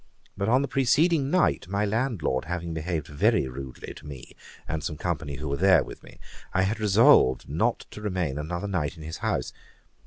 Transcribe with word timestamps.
But 0.35 0.49
on 0.49 0.63
the 0.63 0.67
preceding 0.67 1.29
night 1.29 1.67
my 1.67 1.85
landlord 1.85 2.45
having 2.45 2.73
behaved 2.73 3.05
very 3.05 3.47
rudely 3.47 3.93
to 3.93 4.05
me 4.07 4.35
and 4.67 4.83
some 4.83 4.97
company 4.97 5.35
who 5.35 5.47
were 5.47 5.83
with 5.85 6.01
me, 6.01 6.19
I 6.55 6.63
had 6.63 6.79
resolved 6.79 7.47
not 7.47 7.81
to 7.91 8.01
remain 8.01 8.39
another 8.39 8.67
night 8.67 8.97
in 8.97 9.03
his 9.03 9.17
house. 9.19 9.53